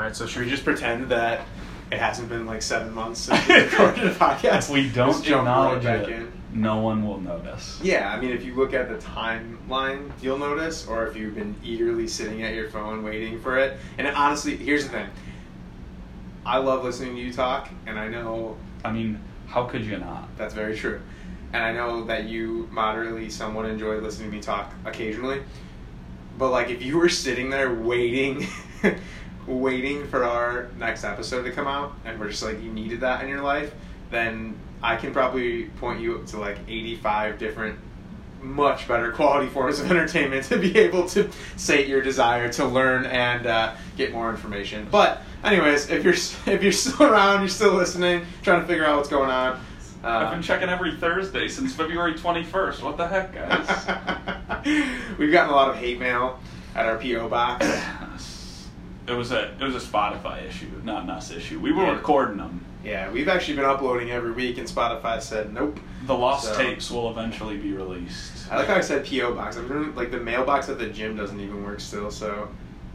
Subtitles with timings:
[0.00, 1.42] All right, so should we just pretend that
[1.92, 4.56] it hasn't been like seven months since we recorded a podcast?
[4.60, 6.32] If we don't Just jump right acknowledge back it, in.
[6.54, 7.78] no one will notice.
[7.82, 11.54] Yeah, I mean, if you look at the timeline, you'll notice, or if you've been
[11.62, 13.76] eagerly sitting at your phone waiting for it.
[13.98, 15.06] And honestly, here's the thing
[16.46, 20.34] I love listening to you talk, and I know I mean, how could you not?
[20.38, 21.02] that's very true.
[21.52, 25.42] And I know that you moderately somewhat enjoy listening to me talk occasionally.
[26.38, 28.46] But, like, if you were sitting there waiting.
[29.58, 33.22] waiting for our next episode to come out and we're just like you needed that
[33.22, 33.72] in your life
[34.10, 37.78] then i can probably point you up to like 85 different
[38.42, 43.04] much better quality forms of entertainment to be able to sate your desire to learn
[43.04, 44.88] and uh, get more information.
[44.90, 46.14] But anyways, if you're
[46.54, 49.60] if you're still around, you're still listening, trying to figure out what's going on.
[50.02, 52.80] I've Uh, been checking every Thursday since February 21st.
[52.82, 53.66] What the heck, guys?
[55.18, 56.40] We've gotten a lot of hate mail
[56.74, 57.66] at our PO box.
[59.10, 61.58] It was a it was a Spotify issue, not an us issue.
[61.58, 61.92] We were Yeah.
[61.96, 62.64] recording them.
[62.84, 65.78] Yeah, we've actually been uploading every week, and Spotify said nope.
[66.06, 68.50] The lost So- tapes will eventually be released.
[68.50, 69.56] I like how I said PO box.
[69.56, 72.48] I've been like the mailbox at the gym doesn't even work still, so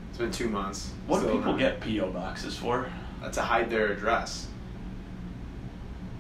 [0.10, 0.92] it's been two months.
[1.08, 2.88] what do people not- get PO boxes for?
[3.24, 4.48] Uh, to hide their address?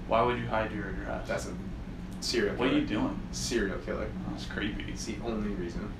[0.07, 1.27] Why would you hide your address?
[1.27, 1.53] That's a
[2.21, 2.55] serial.
[2.55, 3.19] what are you doing?
[3.31, 4.07] Serial killer.
[4.29, 4.85] That's creepy.
[4.91, 5.91] It's the only reason.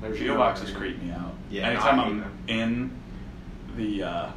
[0.00, 1.34] There's PO boxes creep me out.
[1.50, 2.32] Yeah, Anytime I I'm them.
[2.48, 2.90] in
[3.76, 4.30] the, uh,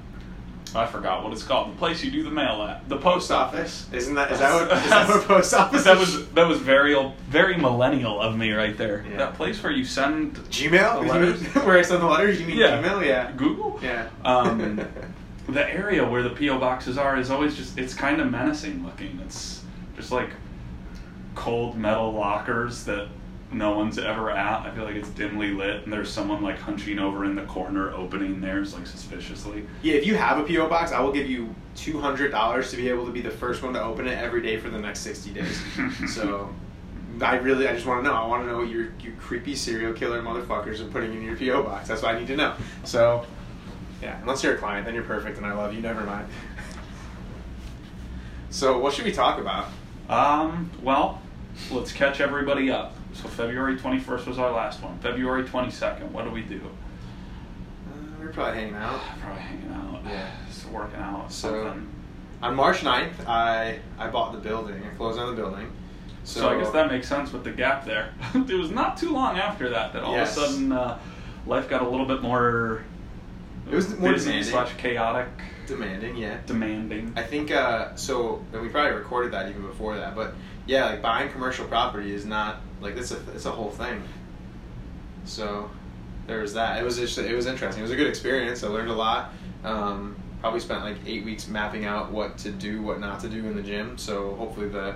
[0.73, 1.71] I forgot what it's called.
[1.71, 3.87] The place you do the mail at, the post office.
[3.93, 5.83] Isn't that is that what is that what post office?
[5.85, 9.05] that was that was very old, very millennial of me right there.
[9.09, 9.17] Yeah.
[9.17, 11.05] That place where you send Gmail.
[11.05, 12.41] You mean- Where I send the letters?
[12.41, 12.81] You mean Yeah.
[12.81, 13.05] Gmail?
[13.05, 13.31] Yeah.
[13.37, 13.79] Google.
[13.81, 14.09] Yeah.
[14.25, 14.85] Um,
[15.47, 19.19] the area where the PO boxes are is always just it's kind of menacing looking.
[19.23, 19.61] It's
[19.95, 20.31] just like
[21.35, 23.07] cold metal lockers that
[23.55, 24.65] no one's ever at.
[24.65, 27.91] I feel like it's dimly lit and there's someone like hunching over in the corner
[27.93, 29.65] opening theirs like suspiciously.
[29.81, 32.77] Yeah, if you have a PO box, I will give you two hundred dollars to
[32.77, 34.99] be able to be the first one to open it every day for the next
[34.99, 35.61] sixty days.
[36.13, 36.53] so,
[37.21, 38.15] I really, I just want to know.
[38.15, 41.37] I want to know what your you creepy serial killer motherfuckers are putting in your
[41.37, 41.87] PO box.
[41.87, 42.55] That's what I need to know.
[42.83, 43.25] So,
[44.01, 45.81] yeah, unless you're a client, then you're perfect, and I love you.
[45.81, 46.27] Never mind.
[48.49, 49.69] so, what should we talk about?
[50.09, 51.21] Um, well,
[51.71, 52.95] let's catch everybody up.
[53.13, 54.97] So February 21st was our last one.
[54.99, 56.59] February 22nd, what do we do?
[57.87, 58.99] Uh, we're probably hanging out.
[59.21, 60.01] Probably hanging out.
[60.05, 60.31] Yeah.
[60.47, 61.31] Just working out.
[61.31, 61.89] So- something.
[62.41, 64.83] On March 9th, I I bought the building.
[64.83, 65.71] I closed on the building.
[66.25, 68.13] So, I guess that makes sense with the gap there.
[68.35, 70.35] it was not too long after that that all Yes.
[70.35, 70.99] of a sudden uh,
[71.47, 72.83] life got a little bit more.
[73.71, 74.51] It was more busy demanding.
[74.51, 75.27] slash chaotic,
[75.65, 76.17] demanding.
[76.17, 76.37] Yeah.
[76.45, 77.13] demanding.
[77.15, 78.43] I think uh, so.
[78.53, 80.33] And we probably recorded that even before that, but
[80.67, 84.01] yeah, like buying commercial property is not like it's a it's a whole thing.
[85.25, 85.69] So
[86.27, 86.79] there was that.
[86.79, 87.81] It was just it was interesting.
[87.81, 88.63] It was a good experience.
[88.63, 89.31] I learned a lot.
[89.63, 93.45] Um, probably spent like eight weeks mapping out what to do, what not to do
[93.47, 93.97] in the gym.
[93.97, 94.95] So hopefully the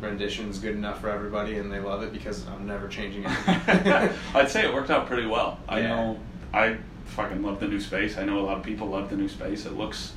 [0.00, 3.30] rendition is good enough for everybody and they love it because I'm never changing it.
[4.34, 5.58] I'd say it worked out pretty well.
[5.68, 5.88] I Yeah.
[5.88, 6.20] know
[6.54, 8.16] I fucking love the new space.
[8.16, 9.66] I know a lot of people love the new space.
[9.66, 10.12] It looks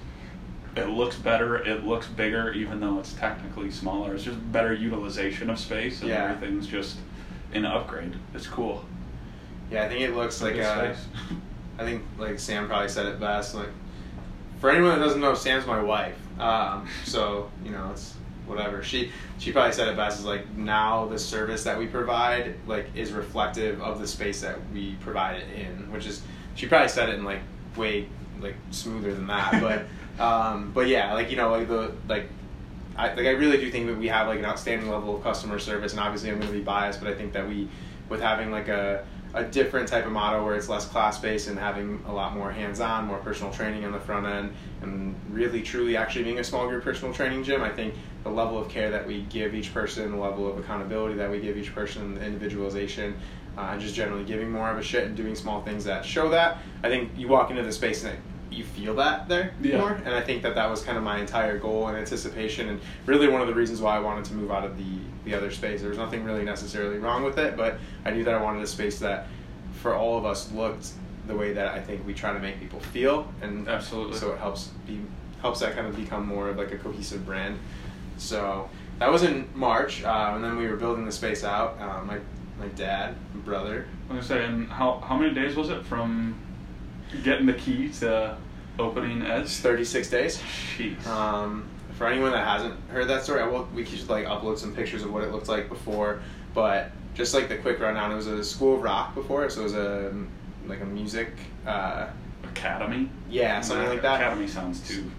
[0.75, 4.13] it looks better, it looks bigger even though it's technically smaller.
[4.15, 6.31] It's just better utilization of space and Yeah.
[6.31, 6.97] everything's just
[7.53, 8.15] an upgrade.
[8.33, 8.85] It's cool.
[9.71, 10.93] yeah, I think it looks like uh.
[11.77, 13.55] I think like Sam probably said it best.
[13.55, 13.69] Like
[14.59, 16.17] for anyone that doesn't know, Sam's my wife.
[16.39, 18.15] Um, so you know it's
[18.45, 18.83] whatever.
[18.83, 20.19] She she probably said it best.
[20.19, 24.57] Is like now the service that we provide like is reflective of the space that
[24.73, 26.21] we provide it in, which is
[26.55, 27.39] she probably said it in like
[27.77, 28.07] way
[28.41, 29.61] like smoother than that.
[29.61, 29.83] But
[30.19, 32.29] um, but yeah, like you know like the like.
[32.97, 35.57] I, like I really do think that we have like an outstanding level of customer
[35.57, 37.69] service, and obviously I'm going to be biased, but I think that we,
[38.09, 41.57] with having like a, a different type of model where it's less class based and
[41.57, 45.61] having a lot more hands on, more personal training on the front end, and really
[45.61, 47.93] truly actually being a small group personal training gym, I think
[48.23, 51.39] the level of care that we give each person, the level of accountability that we
[51.39, 53.15] give each person, the individualization,
[53.57, 56.29] uh, and just generally giving more of a shit and doing small things that show
[56.29, 56.57] that.
[56.83, 58.17] I think you walk into the space and
[58.51, 59.77] you feel that there Yeah.
[59.79, 62.79] more, and I think that that was kind of my entire goal and anticipation, and
[63.05, 64.83] really one of the reasons why I wanted to move out of the
[65.25, 65.81] the other space.
[65.81, 68.67] There was nothing really necessarily wrong with it, but I knew that I wanted a
[68.67, 69.27] space that,
[69.81, 70.87] for all of us, looked
[71.27, 74.17] the way that I think we try to make people feel, and Absolutely.
[74.17, 74.99] so it helps be
[75.41, 77.59] helps that kind of become more of like a cohesive brand.
[78.17, 81.77] So that was in March, uh, and then we were building the space out.
[81.79, 82.17] Uh, my
[82.59, 86.35] my dad, brother, I was gonna say, and how how many days was it from
[87.23, 88.37] getting the key to
[88.77, 89.49] opening Edge?
[89.49, 90.41] 36 days.
[90.77, 91.05] Jeez.
[91.07, 93.67] Um, for anyone that hasn't heard that story, I will.
[93.73, 96.21] We could just like upload some pictures of what it looked like before,
[96.53, 99.63] but just like the quick rundown, it was a school of rock before, so it
[99.63, 100.13] was a
[100.65, 101.33] like a music.
[101.65, 102.07] Uh,
[102.43, 103.09] Academy.
[103.29, 104.21] Yeah, something like that.
[104.21, 105.09] Academy sounds too.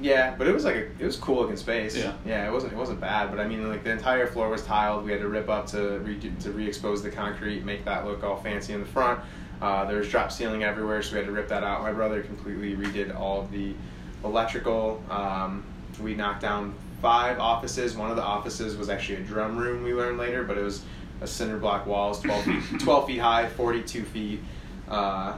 [0.00, 1.96] Yeah, but it was like a, it was cool looking space.
[1.96, 2.12] Yeah.
[2.24, 5.04] yeah, it wasn't it wasn't bad, but I mean like the entire floor was tiled.
[5.04, 8.36] We had to rip up to re to re-expose the concrete, make that look all
[8.36, 9.20] fancy in the front.
[9.60, 11.82] Uh, there was drop ceiling everywhere, so we had to rip that out.
[11.82, 13.74] My brother completely redid all of the
[14.24, 15.02] electrical.
[15.10, 15.64] Um,
[16.00, 17.96] we knocked down five offices.
[17.96, 19.82] One of the offices was actually a drum room.
[19.82, 20.82] We learned later, but it was
[21.20, 24.40] a cinder block walls, twelve feet, twelve feet high, forty-two feet
[24.88, 25.36] uh,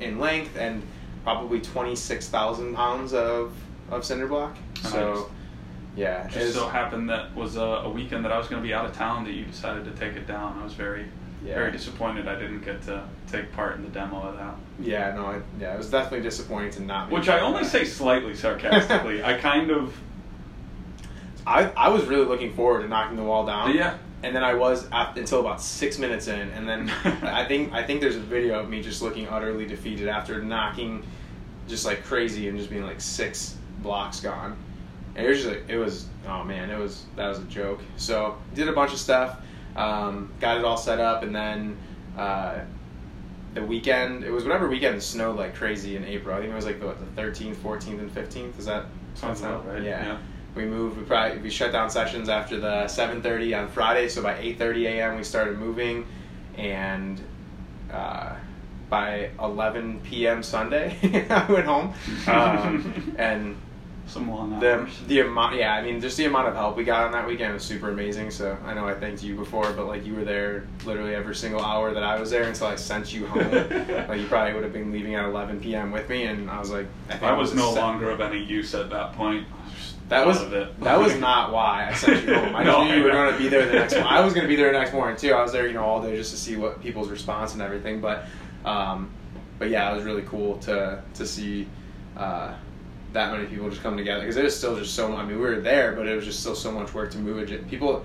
[0.00, 0.82] in length, and
[1.22, 3.52] probably twenty-six thousand pounds of
[3.90, 4.56] of cinder block.
[4.82, 4.92] Nice.
[4.92, 5.30] So,
[5.96, 8.66] yeah, It Just so happened that was a, a weekend that I was going to
[8.66, 10.58] be out of town that you decided to take it down.
[10.60, 11.06] I was very,
[11.44, 11.54] Yeah.
[11.54, 14.54] very disappointed I didn't get to take part in the demo of that.
[14.78, 17.10] yeah, no, it, yeah, it was definitely disappointing to not.
[17.10, 19.22] Which I only say slightly sarcastically.
[19.24, 19.96] I kind of,
[21.46, 23.74] I, I was really looking forward to knocking the wall down.
[23.74, 23.96] Yeah.
[24.22, 26.90] And then I was at, until about six minutes in, and then
[27.22, 31.02] I think I think there's a video of me just looking utterly defeated after knocking,
[31.68, 34.58] just like crazy and just being like six blocks gone.
[35.14, 37.80] And it was just like it was oh man it was that was a joke.
[37.96, 39.38] So did a bunch of stuff,
[39.80, 41.76] um, got it all set up, and then
[42.16, 42.58] uh,
[43.54, 46.36] the weekend it was whatever weekend it snowed like crazy in April.
[46.36, 48.58] I think it was like the, what, the 13th, 14th, and 15th.
[48.58, 50.18] Is that Sounds about right, yeah.
[50.54, 50.98] we moved.
[50.98, 54.08] We probably we shut down sessions after the 7:30 on Friday.
[54.08, 55.16] So by 8:30 a.m.
[55.16, 56.06] we started moving,
[56.56, 57.20] and
[57.92, 58.34] uh,
[58.88, 60.42] by 11 p.m.
[60.42, 60.96] Sunday
[61.30, 61.94] I went home.
[62.26, 63.56] Um, and
[64.10, 64.90] some long the hours.
[65.06, 67.54] the amount, yeah, I mean, just the amount of help we got on that weekend
[67.54, 68.30] was super amazing.
[68.30, 71.62] So I know I thanked you before, but like you were there literally every single
[71.62, 73.50] hour that I was there until I sent you home.
[74.08, 75.92] like you probably would have been leaving at 11 p.m.
[75.92, 78.20] with me, and I was like, I, think I it was no se- longer of
[78.20, 79.46] any use at that point.
[79.48, 80.38] I was just That was
[80.80, 82.56] that was not why I sent you home.
[82.56, 83.94] I No, knew you were going to be there the next.
[83.94, 84.12] morning.
[84.12, 85.32] I was going to be there the next morning too.
[85.32, 88.00] I was there, you know, all day just to see what people's response and everything.
[88.00, 88.24] But,
[88.64, 89.10] um,
[89.60, 91.68] but yeah, it was really cool to to see
[92.16, 92.54] uh,
[93.12, 95.14] that many people just come together because it was still just so.
[95.16, 97.50] I mean, we were there, but it was just still so much work to move
[97.50, 97.68] it.
[97.68, 98.04] People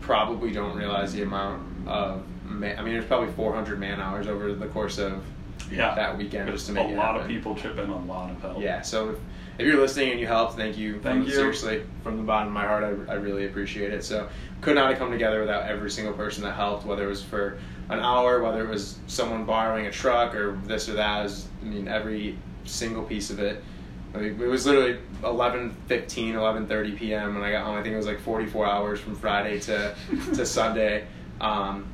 [0.00, 2.22] probably don't realize the amount of.
[2.44, 5.20] Man, I mean, there's probably 400 man hours over the course of
[5.70, 5.94] yeah.
[5.94, 8.40] that weekend just to make it a lot of people chip in a lot of
[8.40, 8.60] help.
[8.60, 9.16] Yeah, so if,
[9.58, 11.00] if you're listening and you helped, thank you.
[11.00, 11.32] Thank From- you.
[11.32, 14.04] Seriously, from the bottom of my heart, I, I really appreciate it.
[14.04, 14.28] So
[14.60, 17.58] could not have come together without every single person that helped, whether it was for
[17.88, 21.22] an hour, whether it was someone borrowing a truck or this or that.
[21.22, 23.62] Was, I mean, every single piece of it.
[24.16, 27.34] I it was literally 11, 11.30 p.m.
[27.34, 27.76] when I got home.
[27.76, 29.94] I think it was like 44 hours from Friday to,
[30.34, 31.06] to Sunday.
[31.40, 31.86] Um,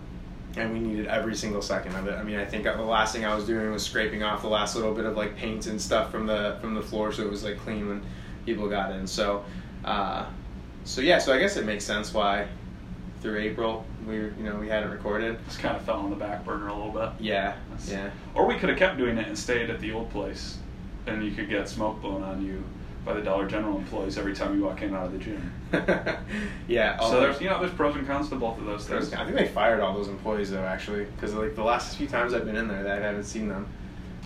[0.56, 2.14] and we needed every single second of it.
[2.14, 4.76] I mean, I think the last thing I was doing was scraping off the last
[4.76, 7.42] little bit of like paint and stuff from the from the floor, so it was
[7.42, 8.02] like clean when
[8.44, 9.06] people got in.
[9.06, 9.44] So,
[9.84, 10.26] uh,
[10.84, 12.48] so yeah, so I guess it makes sense why
[13.22, 15.38] through April we you know we hadn't recorded.
[15.46, 17.08] Just kind of fell on the back burner a little bit.
[17.18, 20.10] Yeah, That's- yeah, Or we could have kept doing it and stayed at the old
[20.10, 20.58] place,
[21.06, 22.62] and you could get smoke blown on you
[23.04, 25.52] by the Dollar General employees every time you walk in and out of the gym.
[26.68, 26.96] yeah.
[26.98, 29.12] So although- there's you know there's pros and cons to both of those things.
[29.12, 32.34] I think they fired all those employees though, actually, because like the last few times
[32.34, 33.66] I've been in there, I haven't seen them.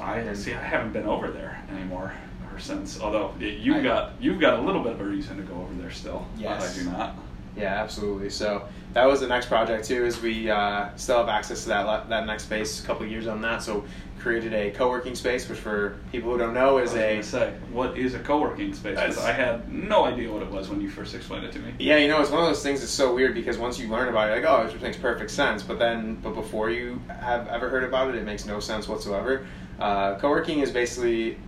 [0.01, 0.53] I see.
[0.53, 2.13] I haven't been over there anymore
[2.49, 3.01] ever since.
[3.01, 5.91] Although you got you've got a little bit of a reason to go over there
[5.91, 6.27] still.
[6.37, 6.79] Yes.
[6.79, 7.17] I do not.
[7.57, 8.31] Yeah, absolutely.
[8.31, 10.05] So that was the next project too.
[10.05, 12.83] Is we uh, still have access to that le- that next space.
[12.83, 13.85] A couple of years on that, so
[14.19, 17.55] created a co-working space, which for people who don't know I is was a say,
[17.71, 18.99] what is a co-working space?
[18.99, 21.59] 'Cause That's- I had no idea what it was when you first explained it to
[21.61, 21.73] me.
[21.79, 21.97] yeah.
[21.99, 24.29] You know, it's one of those things that's so weird because once you learn about
[24.31, 25.63] it, like, oh, it makes perfect sense.
[25.63, 29.47] But then, but before you have ever heard about it, it makes no sense whatsoever.
[29.79, 31.39] Uh, co-working is basically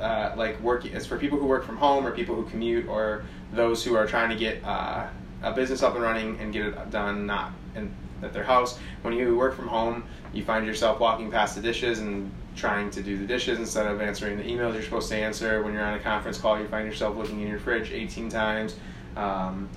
[0.00, 0.92] uh, like working.
[0.94, 4.06] It's for people who work from home or people who commute or those who are
[4.06, 5.06] trying to get uh,
[5.42, 8.78] a business up and running and get it done not in, at their house.
[9.02, 13.02] When you work from home, you find yourself walking past the dishes and trying to
[13.02, 15.62] do the dishes instead of answering the emails you're supposed to answer.
[15.62, 18.76] When you're on a conference call, you find yourself looking in your fridge 18 times.
[19.16, 19.68] Um,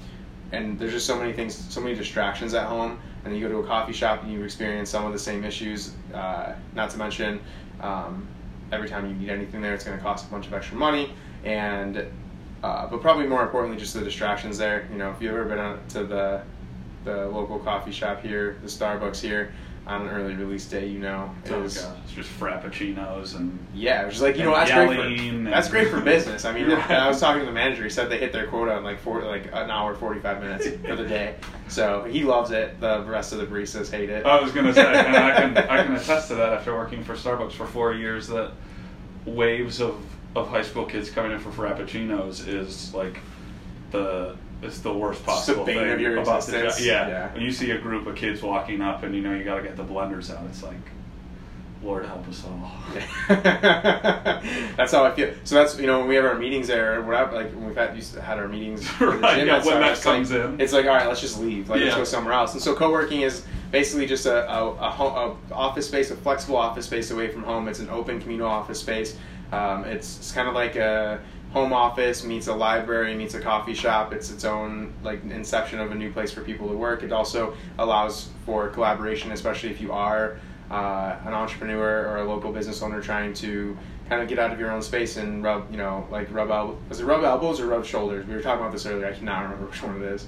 [0.52, 3.00] and there's just so many things, so many distractions at home.
[3.24, 5.94] And you go to a coffee shop and you experience some of the same issues.
[6.14, 7.40] Uh, not to mention,
[7.80, 8.28] um,
[8.72, 11.14] every time you need anything there, it's going to cost a bunch of extra money.
[11.44, 12.06] And
[12.64, 14.88] uh, but probably more importantly, just the distractions there.
[14.92, 16.42] You know, if you've ever been out to the
[17.04, 19.52] the local coffee shop here, the Starbucks here,
[19.88, 24.04] on an early release day, you know, it Oh, was it's just frappuccinos and yeah,
[24.04, 26.46] it was like you know that's great for that's great for business.
[26.46, 26.92] I mean, Right.
[26.92, 27.84] I was talking to the manager.
[27.84, 30.68] He said they hit their quota in like four, like an hour forty five minutes
[30.86, 31.36] for the day.
[31.68, 32.80] So he loves it.
[32.80, 34.24] The rest of the baristas hate it.
[34.24, 37.16] I was gonna say, and I can I can attest to that after working for
[37.16, 38.28] Starbucks for four years.
[38.28, 38.52] That
[39.26, 40.00] waves of
[40.36, 43.20] of high school kids coming in for frappuccinos is like
[43.92, 46.64] the it's the worst It's the possible thing of your about the job.
[46.66, 46.86] existence.
[46.86, 47.08] Yeah.
[47.08, 47.34] Yeah.
[47.34, 49.64] when you see a group of kids walking up and you know you got to
[49.64, 50.76] get the blenders out, it's like
[51.84, 52.72] Lord help us all.
[53.28, 55.34] that's how I feel.
[55.44, 57.34] So that's you know when we have our meetings there, or whatever.
[57.36, 58.82] Like when we've had used to had our meetings.
[59.02, 60.62] in the Right, gym yeah, when that it's like- comes in.
[60.62, 61.70] it's like all right, let's just leave.
[61.70, 62.54] Like let's go somewhere else.
[62.54, 66.58] And so co-working is basically just a a, a, home, a office space, a flexible
[66.58, 67.68] office space away from home.
[67.68, 69.18] It's an open communal office space.
[69.52, 71.20] Um, it's it's kind of like a
[71.52, 74.14] home office meets a library meets a coffee shop.
[74.14, 77.04] It's its own like inception of a new place for people to work.
[77.04, 80.40] It also allows for collaboration, especially if you are
[80.70, 83.78] uh, an entrepreneur or a local business owner trying to
[84.08, 86.78] kind of get out of your own space and rub, you know, like rub elbows.
[86.90, 88.26] Was it rub elbows or rub shoulders?
[88.26, 89.08] We were talking about this earlier.
[89.08, 90.28] I cannot remember which one it is.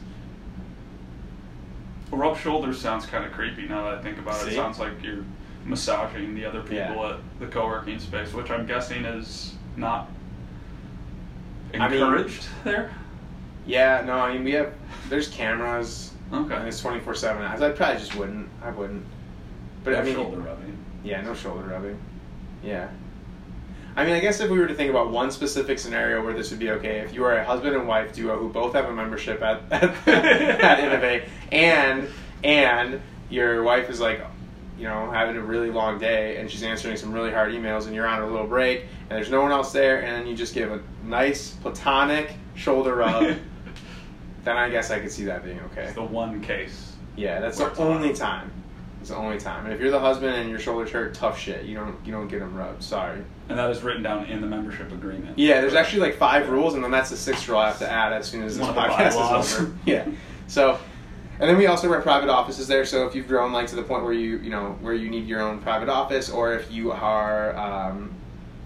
[2.12, 4.53] Rub shoulders sounds kind of creepy now that I think about it.
[4.53, 5.25] It sounds like you're
[5.65, 7.13] massaging the other people Yeah.
[7.15, 10.10] at the co-working space, which I'm guessing is not
[11.74, 12.91] I mean- encouraged there.
[13.65, 14.74] Yeah, no, I mean we have.
[15.10, 16.12] There's cameras.
[16.34, 16.53] Okay.
[16.55, 17.43] And it's twenty four seven.
[17.43, 18.50] I probably just wouldn't.
[18.62, 19.05] I wouldn't.
[19.84, 20.77] But I mean, shoulder rubbing.
[21.03, 21.98] yeah, no shoulder rubbing.
[22.63, 22.89] Yeah.
[23.96, 26.50] I mean, I guess if we were to think about one specific scenario where this
[26.50, 28.91] would be okay, if you are a husband and wife duo who both have a
[28.93, 32.10] membership at at, at Innovate, and
[32.43, 34.25] and your wife is like,
[34.77, 37.96] you know, having a really long day, and she's answering some really hard emails, and
[37.96, 40.72] you're on a little break, and there's no one else there, and you just give
[40.72, 43.24] a nice platonic shoulder rub,
[44.44, 45.84] then I guess I could see that being okay.
[45.84, 46.94] It's the one case.
[47.15, 48.15] Yeah, that's the only on.
[48.15, 48.51] time.
[49.00, 49.65] It's the only time.
[49.65, 51.65] And if you're the husband and your shoulders hurt, tough shit.
[51.65, 52.82] You don't you don't get them rubbed.
[52.82, 53.22] Sorry.
[53.50, 55.38] And that is written down in the membership agreement.
[55.38, 57.92] Yeah, there's actually like five rules, and then that's the sixth rule I have to
[57.92, 59.74] add as soon as this One of the podcast is over.
[59.86, 60.08] Yeah.
[60.48, 60.80] So,
[61.40, 62.86] and then we also rent private offices there.
[62.86, 65.28] So if you've grown like to the point where you you know where you need
[65.28, 68.13] your own private office, or if you are um,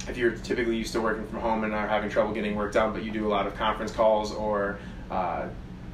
[0.07, 2.93] if you're typically used to working from home and are having trouble getting work done,
[2.93, 4.79] but you do a lot of conference calls or
[5.11, 5.47] uh,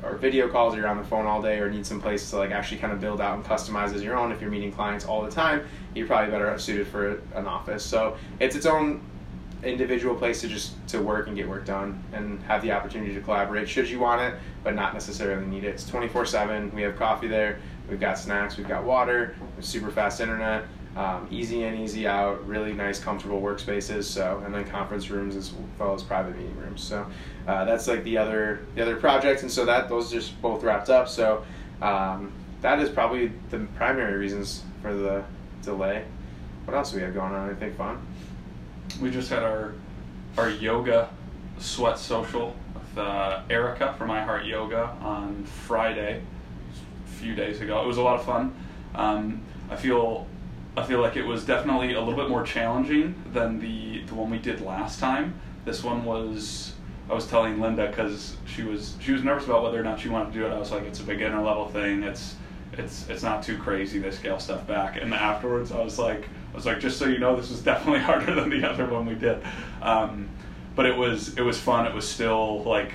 [0.03, 2.37] or video calls, or you're on the phone all day, or need some place to
[2.37, 4.31] like actually kind of build out and customize as your own.
[4.31, 5.65] If you're meeting clients all the time,
[5.95, 7.85] you're probably better suited for an office.
[7.85, 9.01] So it's its own
[9.63, 13.21] individual place to just to work and get work done and have the opportunity to
[13.21, 15.69] collaborate should you want it but not necessarily need it.
[15.69, 17.59] It's 24-7 we have coffee there.
[17.89, 18.57] We've got snacks.
[18.57, 19.35] We've got water.
[19.59, 20.65] Super fast internet.
[20.95, 22.45] Um, easy in easy out.
[22.47, 24.03] Really nice comfortable workspaces.
[24.03, 26.81] So and then conference rooms as well as private meeting rooms.
[26.81, 27.05] So
[27.47, 29.41] uh, that's like the other the other projects.
[29.41, 31.09] And so that those just both wrapped up.
[31.09, 31.43] So
[31.81, 35.23] um, that is probably the primary reasons for the
[35.61, 36.05] delay.
[36.65, 37.49] What else do we have going on?
[37.49, 38.05] Anything fun
[39.01, 39.73] We just had our
[40.37, 41.09] our yoga
[41.59, 46.21] sweat social with uh, Erica from I Heart Yoga on Friday,
[47.05, 47.83] a few days ago.
[47.83, 48.55] It was a lot of fun.
[48.95, 50.27] Um, I feel
[50.75, 54.29] I feel like it was definitely a little bit more challenging than the the one
[54.29, 55.39] we did last time.
[55.65, 56.73] This one was
[57.09, 60.09] I was telling Linda because she was she was nervous about whether or not she
[60.09, 60.51] wanted to do it.
[60.51, 62.03] I was like, it's a beginner level thing.
[62.03, 62.35] It's
[62.73, 63.99] it's it's not too crazy.
[63.99, 64.97] They scale stuff back.
[64.99, 67.99] And afterwards, I was like, I was like, just so you know, this was definitely
[68.09, 69.43] harder than the other one we did.
[69.81, 70.29] Um,
[70.75, 71.85] but it was it was fun.
[71.85, 72.93] It was still like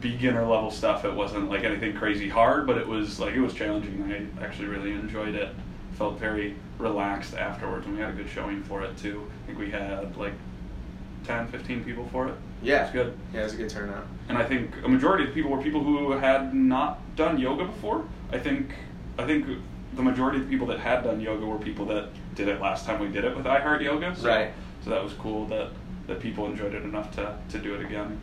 [0.00, 1.04] beginner level stuff.
[1.04, 4.30] It wasn't like anything crazy hard, but it was like it was challenging.
[4.40, 5.54] I actually really enjoyed it.
[5.96, 9.30] Felt very relaxed afterwards, and we had a good showing for it too.
[9.42, 10.34] I think we had like
[11.24, 12.34] 10, 15 people for it.
[12.62, 12.80] Yeah.
[12.80, 13.18] It was good.
[13.32, 14.06] Yeah, it was a good turnout.
[14.28, 17.64] And I think a majority of the people were people who had not done yoga
[17.64, 18.04] before.
[18.30, 18.70] I think
[19.18, 19.46] I think
[19.94, 22.86] the majority of the people that had done yoga were people that did it last
[22.86, 24.14] time we did it with I Heart Yoga.
[24.16, 24.52] So, Right.
[24.84, 25.70] So that was cool that,
[26.06, 28.20] that people enjoyed it enough to, to do it again.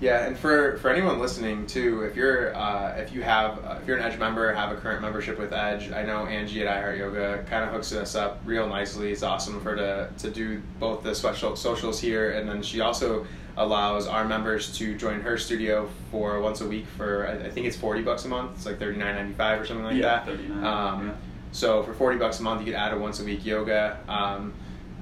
[0.00, 3.86] Yeah, and for, for anyone listening too, if you're uh, if you have uh, if
[3.86, 6.98] you're an Edge member, have a current membership with Edge, I know Angie at iHeart
[6.98, 9.12] Yoga kind of hooks us up real nicely.
[9.12, 12.80] It's awesome of her to to do both the special socials here, and then she
[12.80, 13.26] also
[13.56, 17.66] allows our members to join her studio for once a week for I I think
[17.66, 18.52] it's forty bucks a month.
[18.56, 20.26] It's like thirty nine ninety five or something like Yeah, that.
[20.26, 21.14] 39, Um, yeah.
[21.52, 23.98] So for forty bucks a month, you could add a once a week yoga.
[24.08, 24.52] Um,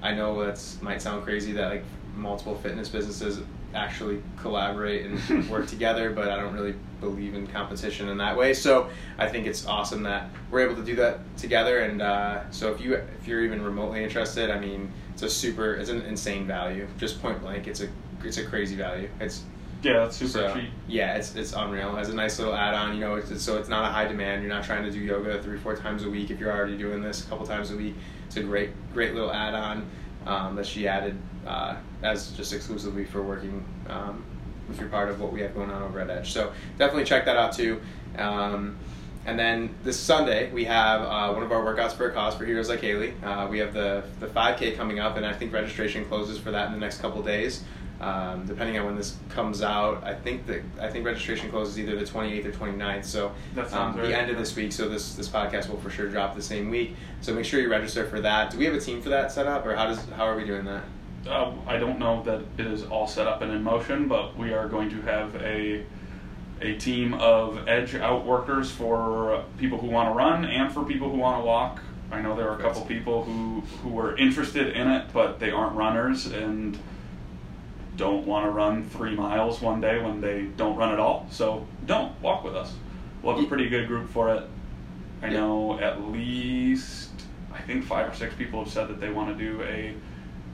[0.02, 1.84] I know that might sound crazy that like
[2.16, 3.40] multiple fitness businesses
[3.74, 8.54] actually collaborate and work together, but I don't really believe in competition in that way.
[8.54, 8.88] So
[9.18, 11.80] I think it's awesome that we're able to do that together.
[11.80, 15.74] And uh, so if you if you're even remotely interested, I mean, it's a super,
[15.74, 16.86] it's an insane value.
[16.96, 17.88] Just point blank, it's a
[18.24, 19.08] it's a crazy value.
[19.20, 19.42] It's
[19.82, 20.70] Yeah, that's super so, cheap.
[20.88, 21.94] Yeah, it's it's unreal.
[21.94, 22.94] It has a nice little add-on.
[22.94, 24.42] You know, it's, it's- so it's not a high demand.
[24.42, 26.30] You're not trying to do yoga three four times a week.
[26.30, 27.94] If you're already doing this a couple times a week,
[28.26, 29.86] it's a great great little add-on
[30.26, 33.64] um, that she added uh, as just exclusively for working.
[33.88, 34.24] Um,
[34.70, 37.24] if you're part of what we have going on over at Edge, so definitely check
[37.24, 37.80] that out too.
[38.18, 38.76] Um,
[39.26, 42.44] And then this Sunday we have uh, one of our workouts for a cause for
[42.46, 43.12] heroes like Haley.
[43.22, 46.66] Uh, we have the the 5K coming up, and I think registration closes for that
[46.66, 47.62] in the next couple days.
[48.00, 51.96] Um, depending on when this comes out, I think that I think registration closes either
[51.96, 53.04] the 28th or 29th.
[53.04, 53.32] So
[53.72, 54.12] um, the right.
[54.12, 54.72] end of this week.
[54.72, 56.94] So this this podcast will for sure drop the same week.
[57.20, 58.50] So make sure you register for that.
[58.50, 60.44] Do we have a team for that set up, or how does how are we
[60.44, 60.84] doing that?
[61.26, 64.52] Uh, I don't know that it is all set up and in motion, but we
[64.52, 65.84] are going to have a
[66.60, 71.10] a team of edge out workers for people who want to run and for people
[71.10, 71.80] who want to walk.
[72.10, 75.50] I know there are a couple people who who were interested in it, but they
[75.50, 76.78] aren't runners and
[77.98, 81.26] don't want to run three miles one day when they don't run at all.
[81.30, 82.72] So don't walk with us.
[83.22, 84.44] We'll have a pretty good group for it.
[85.20, 87.10] I know at least
[87.52, 89.94] I think five or six people have said that they want to do a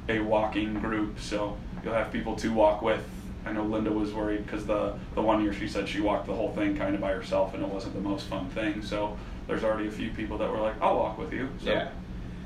[0.08, 1.20] a walking group.
[1.20, 3.04] So you'll have people to walk with.
[3.46, 6.34] I know Linda was worried because the the one year she said she walked the
[6.34, 8.82] whole thing kind of by herself and it wasn't the most fun thing.
[8.82, 11.88] So there's already a few people that were like, "I'll walk with you." So Yeah.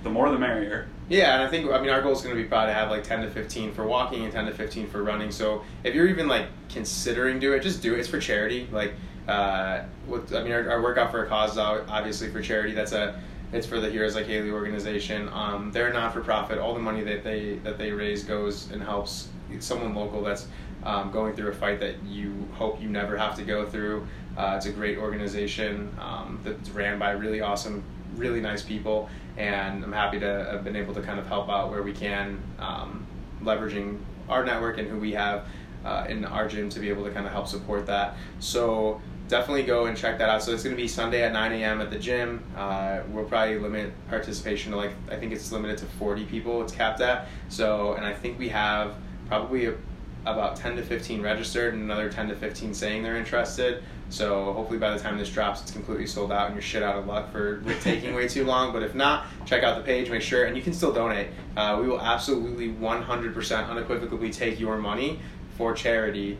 [0.02, 0.88] the more the merrier.
[1.08, 2.90] Yeah, and I think I mean our goal is going to be probably to have
[2.90, 5.30] like ten to fifteen for walking and ten to fifteen for running.
[5.30, 8.00] So if you're even like considering do it, just do it.
[8.00, 8.68] It's for charity.
[8.70, 8.94] Like,
[9.26, 12.74] uh, with, I mean our, our workout for a cause is obviously for charity.
[12.74, 13.20] That's a
[13.52, 15.30] it's for the Heroes Like Haley organization.
[15.32, 16.58] Um, they're not for profit.
[16.58, 19.28] All the money that they that they raise goes and helps
[19.60, 20.46] someone local that's
[20.84, 24.06] um, going through a fight that you hope you never have to go through.
[24.36, 27.82] Uh, it's a great organization um, that's ran by really awesome,
[28.18, 31.70] really nice people, and I'm happy to have been able to kind of help out
[31.70, 33.06] where we can, um,
[33.42, 33.98] leveraging
[34.28, 35.46] our network and who we have
[35.84, 38.16] uh, in our gym to be able to kind of help support that.
[38.40, 40.42] So definitely go and check that out.
[40.42, 41.80] So it's going to be Sunday at 9 a.m.
[41.80, 42.42] at the gym.
[42.56, 46.62] Uh, we'll probably limit participation to like I think it's limited to 40 people.
[46.62, 47.28] It's capped at.
[47.48, 48.94] So and I think we have
[49.28, 49.74] probably a,
[50.22, 53.82] about 10 to 15 registered and another 10 to 15 saying they're interested.
[54.10, 56.96] So hopefully by the time this drops, it's completely sold out and you're shit out
[56.96, 58.72] of luck for taking way too long.
[58.72, 61.28] But if not, check out the page, make sure, and you can still donate.
[61.56, 65.20] Uh, we will absolutely 100% unequivocally take your money
[65.56, 66.38] for charity,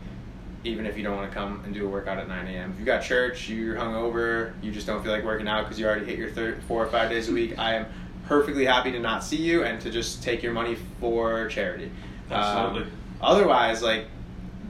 [0.64, 2.72] even if you don't want to come and do a workout at 9 a.m.
[2.72, 5.86] If you got church, you're hungover, you just don't feel like working out because you
[5.86, 7.86] already hit your thir- four or five days a week, I am
[8.26, 11.90] perfectly happy to not see you and to just take your money for charity.
[12.30, 12.90] Absolutely.
[12.90, 14.06] Um, otherwise, like,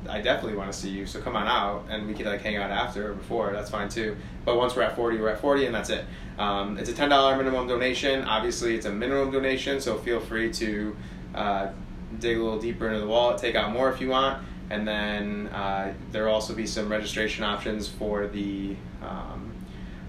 [0.08, 2.56] I definitely want to see you, so come on out and we could like hang
[2.56, 3.52] out after or before.
[3.52, 4.16] That's fine too.
[4.44, 6.04] But once we're at forty, we're at forty, and that's it.
[6.38, 8.24] Um, it's a ten dollar minimum donation.
[8.24, 10.96] Obviously, it's a minimum donation, so feel free to
[11.35, 11.68] uh,
[12.18, 15.48] dig a little deeper into the wallet, take out more if you want, and then
[15.48, 19.52] uh, there will also be some registration options for the um,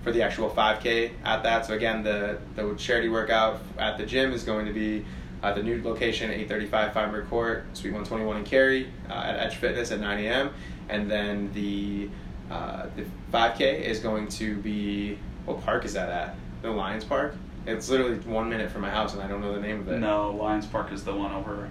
[0.02, 1.65] for the actual 5K at that.
[1.65, 5.06] So again, the the charity workout at the gym is going to be
[5.41, 9.91] uh, the new location, 835 Feinberg Court, Suite 121 in Cary, uh, at Edge Fitness
[9.91, 10.52] at 9 a.m.
[10.89, 12.10] And then the
[12.52, 16.36] uh, the 5K is going to be what park is that at?
[16.62, 17.36] The Lions Park.
[17.65, 19.99] It's literally one minute from my house, and I don't know the name of it.
[19.99, 21.69] No, Lions Park is the one over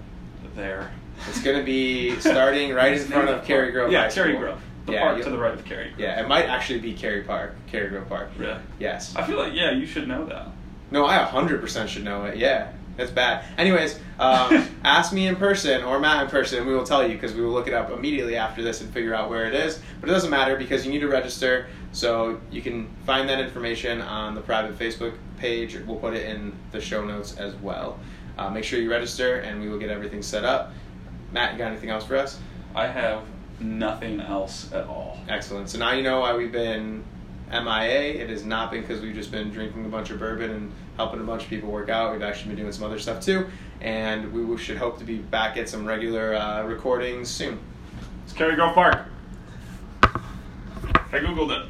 [0.55, 0.91] there.
[1.29, 3.91] It's going to be starting right in front of Cary Grove.
[3.91, 4.61] Yeah, Cary Grove.
[4.87, 6.01] The Yeah, park to the right of Cary Grove.
[6.01, 8.31] Yeah, it might actually be Cary Park, Cary Grove Park.
[8.39, 8.59] Really?
[8.79, 9.15] Yes.
[9.17, 10.49] I feel like yeah, you should know that.
[10.91, 12.39] No, I 100% should know it.
[12.39, 13.45] Yeah, that's bad.
[13.57, 17.15] Anyways, um, ask me in person or Matt in person, and we will tell you
[17.15, 19.81] because we will look it up immediately after this and figure out where it is.
[20.01, 21.69] But it doesn't matter because you need to register.
[21.93, 25.79] So you can find that information on the private Facebook page.
[25.87, 28.01] We'll put it in the show notes as well.
[28.37, 30.73] Uh, make sure you register, and we will get everything set up.
[31.31, 32.39] Matt, you got anything else for us?
[32.75, 33.23] I have
[33.61, 35.19] nothing else at all.
[35.29, 35.71] Excellent.
[35.71, 37.05] So now you know why we've been
[37.51, 38.23] MIA.
[38.23, 41.21] It has not been because we've just been drinking a bunch of bourbon and helping
[41.21, 42.13] a bunch of people work out.
[42.13, 43.47] We've actually been doing some other stuff too,
[43.81, 47.59] and we should hope to be back at some regular uh, recordings soon.
[48.25, 49.07] It's Cary Grove Park.
[50.03, 51.69] I googled it.